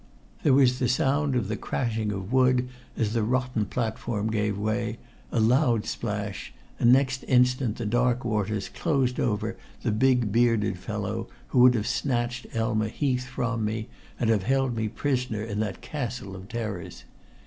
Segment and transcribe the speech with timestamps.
[0.41, 2.67] There was the sound of the crashing of wood
[2.97, 4.97] as the rotten platform gave way,
[5.31, 11.27] a loud splash, and next instant the dark waters closed over the big, bearded fellow
[11.49, 15.81] who would have snatched Elma Heath from me, and have held me prisoner in that
[15.81, 17.03] castle of terrors.